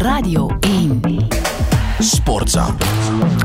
[0.00, 1.00] Radio 1.
[1.98, 2.74] Sportza.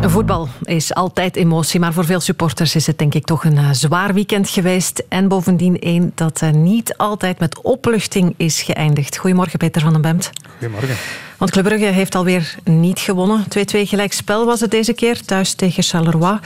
[0.01, 3.69] Voetbal is altijd emotie, maar voor veel supporters is het denk ik toch een uh,
[3.71, 5.03] zwaar weekend geweest.
[5.09, 9.17] En bovendien één dat uh, niet altijd met opluchting is geëindigd.
[9.17, 10.29] Goedemorgen Peter van den Bemt.
[10.51, 10.95] Goedemorgen.
[11.37, 13.43] Want Club Brugge heeft alweer niet gewonnen.
[13.43, 16.39] 2-2 gelijkspel was het deze keer, thuis tegen Charleroi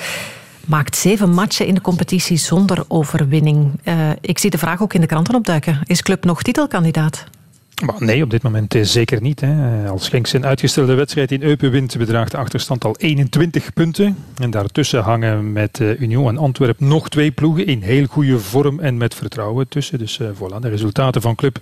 [0.66, 3.80] maakt zeven matchen in de competitie zonder overwinning.
[3.84, 5.80] Uh, ik zie de vraag ook in de kranten opduiken.
[5.84, 7.26] Is Club nog titelkandidaat?
[7.86, 9.42] Maar nee, op dit moment eh, zeker niet.
[9.42, 9.88] Hè.
[9.90, 14.18] Als Genk zijn uitgestelde wedstrijd in Eupen wint, bedraagt de achterstand al 21 punten.
[14.38, 18.80] En daartussen hangen met uh, Union en Antwerpen nog twee ploegen in heel goede vorm
[18.80, 19.98] en met vertrouwen tussen.
[19.98, 21.58] Dus uh, voilà, de resultaten van Club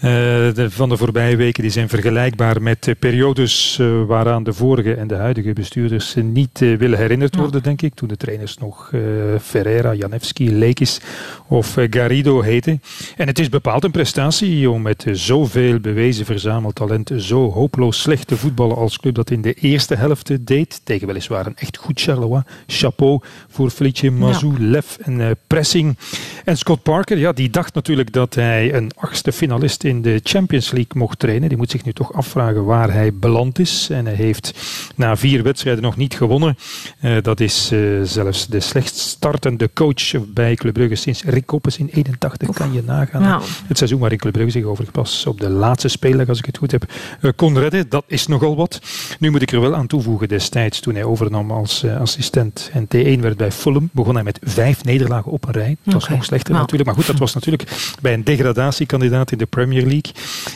[0.00, 5.14] de, van de voorbije weken die zijn vergelijkbaar met periodes waaraan de vorige en de
[5.14, 7.94] huidige bestuurders niet willen herinnerd worden, denk ik.
[7.94, 8.92] Toen de trainers nog
[9.40, 11.00] Ferreira, Janevski, Lekis
[11.48, 12.82] of Garrido heten.
[13.16, 18.00] En het is bepaald een prestatie om met zoveel veel bewezen verzameld talent zo hopeloos
[18.00, 20.80] slecht te voetballen als club dat in de eerste helft deed.
[20.84, 22.42] Tegen weliswaar een echt goed Charleroi.
[22.66, 24.58] Chapeau voor Felice Mazou, ja.
[24.70, 25.98] lef en uh, pressing.
[26.44, 30.70] En Scott Parker, ja, die dacht natuurlijk dat hij een achtste finalist in de Champions
[30.70, 31.48] League mocht trainen.
[31.48, 33.88] Die moet zich nu toch afvragen waar hij beland is.
[33.90, 34.52] En hij heeft
[34.96, 36.56] na vier wedstrijden nog niet gewonnen.
[37.02, 41.78] Uh, dat is uh, zelfs de slechtst startende coach bij Club Brugge sinds Rick Koppes
[41.78, 42.48] in 81.
[42.52, 43.22] Kan je nagaan.
[43.22, 43.40] Ja.
[43.66, 46.44] Het seizoen waarin Club Brugge zich overigens pas op de de laatste speler, als ik
[46.44, 46.84] het goed heb,
[47.20, 47.88] uh, kon redden.
[47.88, 48.80] Dat is nogal wat.
[49.18, 52.84] Nu moet ik er wel aan toevoegen, destijds toen hij overnam als uh, assistent en
[52.84, 55.76] T1 werd bij Fulham, begon hij met vijf nederlagen op een rij.
[55.82, 56.16] Dat was okay.
[56.16, 56.60] nog slechter nou.
[56.62, 56.88] natuurlijk.
[56.88, 60.12] Maar goed, dat was natuurlijk bij een degradatiekandidaat in de Premier League.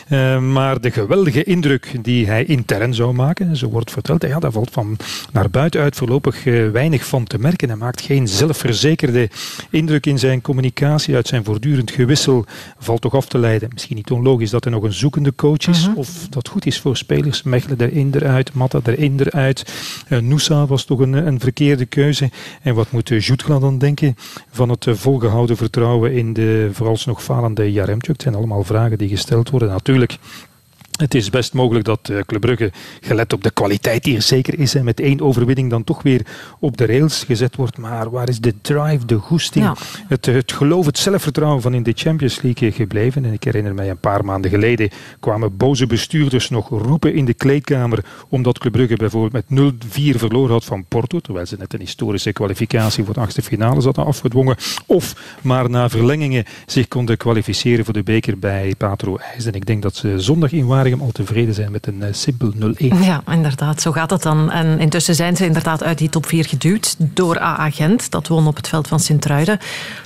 [0.09, 4.51] Uh, maar de geweldige indruk die hij intern zou maken, zo wordt verteld, ja, daar
[4.51, 4.97] valt van
[5.31, 7.67] naar buiten uit voorlopig weinig van te merken.
[7.67, 9.29] Hij maakt geen zelfverzekerde
[9.69, 11.15] indruk in zijn communicatie.
[11.15, 12.45] Uit zijn voortdurend gewissel
[12.79, 13.69] valt toch af te leiden.
[13.73, 15.85] Misschien niet onlogisch dat hij nog een zoekende coach is.
[15.85, 15.95] -hmm.
[15.95, 17.43] Of dat goed is voor spelers.
[17.43, 18.53] Mechelen erin, eruit.
[18.53, 19.73] Matta erin, eruit.
[20.09, 22.29] Uh, Noosa was toch een, een verkeerde keuze.
[22.61, 24.15] En wat moet Jutgla dan denken
[24.51, 28.07] van het uh, volgehouden vertrouwen in de vooralsnog falende Jaremchuk?
[28.11, 29.69] Het zijn allemaal vragen die gesteld worden.
[29.69, 30.17] Natuurlijk
[30.99, 32.71] het is best mogelijk dat uh, Club Brugge,
[33.01, 36.25] gelet op de kwaliteit die er zeker is, en met één overwinning dan toch weer
[36.59, 37.77] op de rails gezet wordt.
[37.77, 39.75] Maar waar is de drive, de goesting, ja.
[40.07, 43.25] het, het geloof, het zelfvertrouwen van in de Champions League gebleven?
[43.25, 47.33] En ik herinner mij een paar maanden geleden kwamen boze bestuurders nog roepen in de
[47.33, 51.79] kleedkamer omdat Club Brugge bijvoorbeeld met 0-4 verloren had van Porto, terwijl ze net een
[51.79, 54.55] historische kwalificatie voor de achtste finale hadden afgedwongen.
[54.85, 59.45] Of maar na verlengingen zich konden kwalificeren voor de beker bij Patro IJs.
[59.45, 60.65] En ik denk dat ze zondag in
[60.99, 62.57] Al tevreden zijn met een uh, simpel 0-1.
[62.77, 63.81] Ja, inderdaad.
[63.81, 64.51] Zo gaat het dan.
[64.51, 68.11] En intussen zijn ze inderdaad uit die top 4 geduwd door AA Gent.
[68.11, 69.59] Dat won op het veld van Sint-Truiden.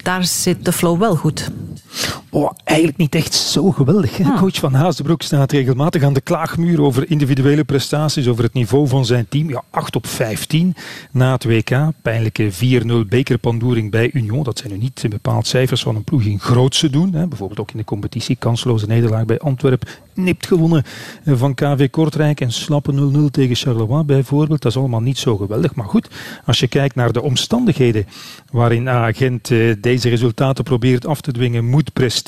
[0.04, 1.52] Daar zit de flow wel goed.
[2.36, 4.18] Oh, eigenlijk niet echt zo geweldig.
[4.18, 4.38] Ja.
[4.38, 9.06] Coach van Haasdebroek staat regelmatig aan de klaagmuur over individuele prestaties, over het niveau van
[9.06, 9.50] zijn team.
[9.50, 10.76] Ja, 8 op 15
[11.12, 11.78] na het WK.
[12.02, 14.44] Pijnlijke 4-0 bekerpandoering bij Union.
[14.44, 17.14] Dat zijn nu niet bepaald cijfers van een ploeg in grootse doen.
[17.14, 17.28] Hè.
[17.28, 18.36] Bijvoorbeeld ook in de competitie.
[18.36, 19.88] Kansloze nederlaag bij Antwerpen.
[20.14, 20.84] Nipt gewonnen
[21.26, 24.62] van KV Kortrijk en slappe 0-0 tegen Charleroi bijvoorbeeld.
[24.62, 25.76] Dat is allemaal niet zo geweldig.
[25.76, 26.08] Maar goed,
[26.46, 28.08] als je kijkt naar de omstandigheden
[28.52, 29.48] waarin Agent
[29.82, 32.24] deze resultaten probeert af te dwingen, moet presteren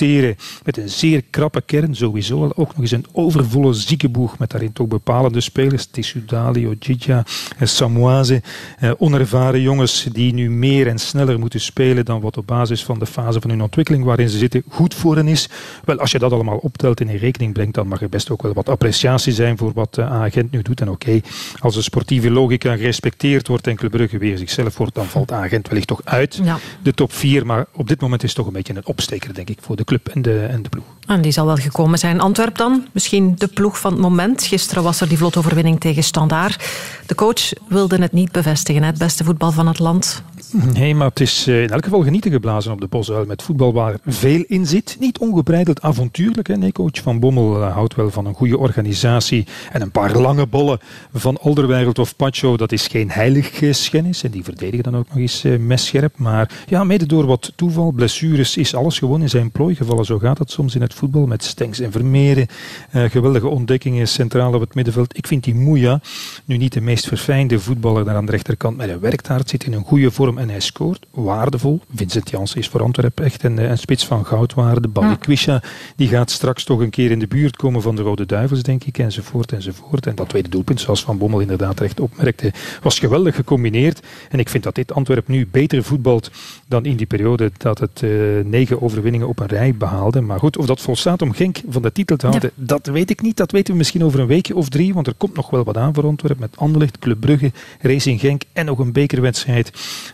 [0.64, 2.52] met een zeer krappe kern sowieso.
[2.56, 5.86] Ook nog eens een overvolle ziekenboeg met daarin toch bepalende spelers.
[5.86, 7.26] Tissudali, Ojidja,
[7.62, 8.42] Samoise.
[8.80, 13.00] Eh, onervaren jongens die nu meer en sneller moeten spelen dan wat op basis van
[13.00, 15.50] de fase van hun ontwikkeling waarin ze zitten goed voor hen is.
[15.86, 18.42] Wel, als je dat allemaal optelt en in rekening brengt, dan mag er best ook
[18.42, 20.82] wel wat appreciatie zijn voor wat de agent nu doet.
[20.82, 21.24] En oké, okay,
[21.60, 25.68] als de sportieve logica gerespecteerd wordt en Club Brugge weer zichzelf wordt, dan valt agent
[25.68, 26.60] wellicht toch uit ja.
[26.84, 27.46] de top 4.
[27.46, 29.84] Maar op dit moment is het toch een beetje een opsteker, denk ik, voor de
[29.88, 30.86] club en de, en de ploeg.
[31.08, 32.20] En die zal wel gekomen zijn.
[32.20, 34.44] Antwerp dan, misschien de ploeg van het moment.
[34.44, 36.70] Gisteren was er die vlotoverwinning tegen Standaard.
[37.06, 40.24] De coach wilde het niet bevestigen, het beste voetbal van het land.
[40.52, 43.98] Nee, maar het is in elk geval genieten geblazen op de bosuil met voetbal waar
[44.06, 44.98] veel in zit.
[45.00, 46.48] Niet ongebreideld avontuurlijk.
[46.48, 46.58] Hè.
[46.58, 50.80] Nee, coach Van Bommel houdt wel van een goede organisatie en een paar lange bollen
[51.14, 52.58] van Olderwereld of Pacho.
[52.58, 56.18] Dat is geen heilig schennis en die verdedigen dan ook nog eens messcherp.
[56.18, 60.06] Maar ja, mede door wat toeval, blessures, is alles gewoon in zijn plooi gevallen.
[60.06, 62.48] Zo gaat het soms in het voetbal met Stenks en Vermeeren.
[62.96, 65.18] Uh, geweldige ontdekkingen centraal op het middenveld.
[65.18, 66.02] Ik vind die Moeja
[66.46, 69.64] nu niet de meest verfijnde voetballer daar aan de rechterkant, maar hij werkt hard, zit
[69.64, 71.06] in een goede vorm en hij scoort.
[71.12, 71.82] Waardevol.
[71.96, 74.88] Vincent Janssen is voor Antwerpen echt een, een spits van goudwaarde.
[74.88, 75.64] Balikwisha,
[75.96, 78.84] die gaat straks toch een keer in de buurt komen van de Rode Duivels, denk
[78.84, 80.06] ik, enzovoort, enzovoort.
[80.08, 84.00] En dat tweede doelpunt, zoals Van Bommel inderdaad recht opmerkte, was geweldig gecombineerd.
[84.30, 86.32] En ik vind dat dit Antwerp nu beter voetbalt
[86.68, 90.22] dan in die periode dat het uh, negen overwinningen op een rij behaalde.
[90.22, 93.22] Maar goed, of dat volstaat om Genk van de titel te houden, dat weet ik
[93.22, 93.38] niet.
[93.38, 95.78] Dat weten we misschien over een weekje of drie, want er komt nog wel wat
[95.78, 97.52] aan voor Antwerp met Anderlecht, Club Brugge,
[97.82, 99.72] Racing Genk en nog een bekerwedstrijd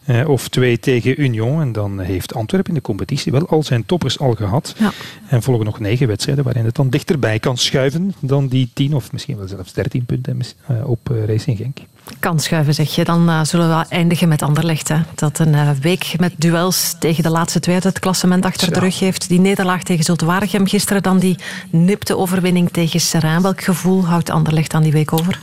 [0.07, 1.61] uh, of twee tegen Union.
[1.61, 4.75] En dan heeft Antwerp in de competitie wel al zijn toppers al gehad.
[4.77, 4.91] Ja.
[5.27, 9.11] En volgen nog negen wedstrijden waarin het dan dichterbij kan schuiven dan die tien of
[9.11, 10.39] misschien wel zelfs dertien punten
[10.71, 11.77] uh, op Racing Genk.
[12.19, 13.03] Kan schuiven, zeg je.
[13.03, 14.87] Dan uh, zullen we eindigen met Anderlecht.
[14.87, 14.97] Hè.
[15.15, 18.73] Dat een uh, week met duels tegen de laatste twee uit het klassement achter ja.
[18.73, 19.29] de rug heeft.
[19.29, 21.37] Die nederlaag tegen Zultwaregem gisteren, dan die
[21.69, 23.41] nipte overwinning tegen Serrain.
[23.41, 25.39] Welk gevoel houdt Anderlecht aan die week over?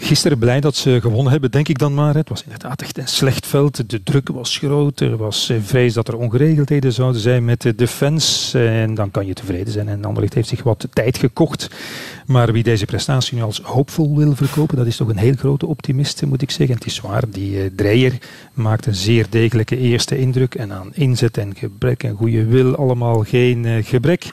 [0.00, 2.14] Gisteren blij dat ze gewonnen hebben, denk ik dan maar.
[2.14, 3.90] Het was inderdaad echt een slecht veld.
[3.90, 5.00] De druk was groot.
[5.00, 8.64] Er was eh, vrees dat er ongeregeldheden zouden zijn met de defense.
[8.64, 9.88] En dan kan je tevreden zijn.
[9.88, 11.70] En Anderlecht heeft zich wat tijd gekocht.
[12.26, 15.66] Maar wie deze prestatie nu als hoopvol wil verkopen, dat is toch een heel grote
[15.66, 16.74] optimist, moet ik zeggen.
[16.74, 18.18] Het is waar, die uh, Dreyer
[18.60, 20.54] maakt een zeer degelijke eerste indruk.
[20.54, 24.24] En aan inzet en gebrek en goede wil allemaal geen uh, gebrek.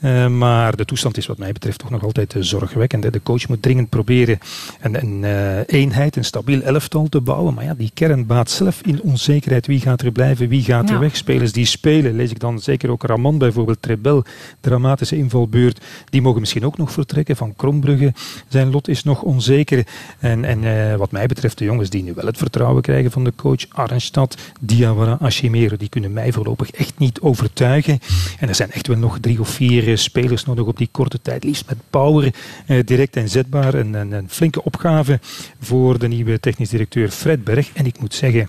[0.00, 3.12] Uh, maar de toestand is wat mij betreft toch nog altijd zorgwekkend.
[3.12, 4.38] De coach moet dringend proberen
[4.80, 7.54] een, een eenheid, een stabiel elftal te bouwen.
[7.54, 9.66] Maar ja, die kern baat zelf in onzekerheid.
[9.66, 11.16] Wie gaat er blijven, wie gaat er weg?
[11.16, 14.24] Spelers die spelen, lees ik dan zeker ook Raman bijvoorbeeld, Trebel,
[14.60, 15.84] dramatische invalbeurt.
[16.10, 18.12] Die mogen misschien ook nog vertrekken van Krombrugge.
[18.48, 19.86] Zijn lot is nog onzeker.
[20.18, 23.32] En, en wat mij betreft, de jongens die nu wel het vertrouwen krijgen van de
[23.36, 27.98] coach, Arnstad, Diawara, Ashimere, die kunnen mij voorlopig echt niet overtuigen.
[28.38, 31.22] En er zijn echt wel nog drie of vier uh, spelers nodig op die korte
[31.22, 32.34] tijd, liefst met power,
[32.66, 33.74] uh, direct inzetbaar.
[33.74, 35.20] Een, een, een flinke opgave
[35.60, 37.70] voor de nieuwe technisch directeur Fred Berg.
[37.72, 38.48] En ik moet zeggen,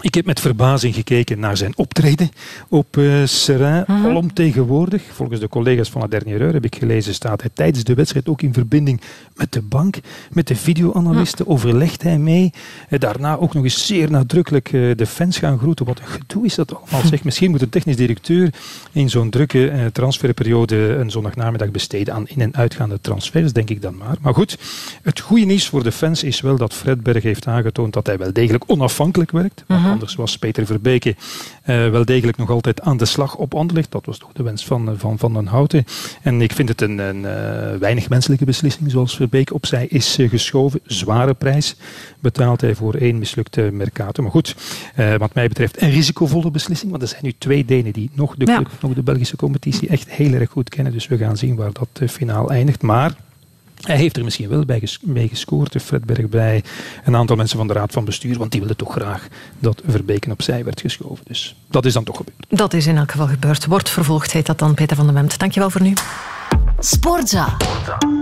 [0.00, 2.30] ik heb met verbazing gekeken naar zijn optreden
[2.68, 3.84] op uh, Serrain.
[3.86, 4.06] Mm -hmm.
[4.06, 7.94] Alomtegenwoordig, volgens de collega's van la Dernière Heure heb ik gelezen, staat hij tijdens de
[7.94, 9.00] wedstrijd ook in verbinding
[9.36, 9.96] met de bank,
[10.30, 11.46] met de videoanalisten.
[11.46, 12.50] Overlegt hij mee.
[12.90, 15.86] Uh, daarna ook nog eens zeer nadrukkelijk uh, de fans gaan groeten.
[15.86, 17.02] Wat een gedoe is dat allemaal.
[17.10, 18.54] Zeg, misschien moet een technisch directeur
[18.92, 23.96] in zo'n drukke transferperiode een zondagnamiddag besteden aan in- en uitgaande transfers, denk ik dan
[23.96, 24.16] maar.
[24.20, 24.58] Maar goed,
[25.02, 28.18] het goede nieuws voor de fans is wel dat Fred Berg heeft aangetoond dat hij
[28.18, 29.64] wel degelijk onafhankelijk werkt.
[29.66, 29.87] Mm -hmm.
[29.90, 31.16] Anders was Peter Verbeke
[31.66, 33.92] uh, wel degelijk nog altijd aan de slag op Anderlecht.
[33.92, 35.84] Dat was toch de wens van, van Van den Houten.
[36.22, 40.80] En ik vind het een, een uh, weinig menselijke beslissing, zoals Verbeke opzij is geschoven.
[40.84, 41.76] Zware prijs
[42.20, 44.22] betaalt hij voor één mislukte Mercato.
[44.22, 44.54] Maar goed,
[45.18, 46.90] wat mij betreft een risicovolle beslissing.
[46.90, 48.76] Want er zijn nu twee Denen die nog de, club, ja.
[48.80, 50.92] nog de Belgische competitie echt heel erg goed kennen.
[50.92, 52.82] Dus we gaan zien waar dat finaal eindigt.
[52.82, 53.14] Maar
[53.80, 56.62] hij heeft er misschien wel bij ges mee gescoord, Fred Berg, bij
[57.04, 59.28] een aantal mensen van de Raad van Bestuur, want die wilden toch graag
[59.58, 61.24] dat Verbeken opzij werd geschoven.
[61.28, 62.46] Dus dat is dan toch gebeurd.
[62.48, 63.66] Dat is in elk geval gebeurd.
[63.66, 65.38] Wordt vervolgd, heet dat dan, Peter van der Memt.
[65.38, 65.92] Dankjewel voor nu.
[66.78, 67.56] Sportza.
[67.58, 68.17] Sportza.